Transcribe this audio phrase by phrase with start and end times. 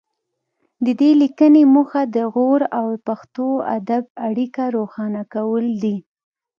[0.85, 5.97] د دې لیکنې موخه د غور او پښتو ادب اړیکه روښانه کول دي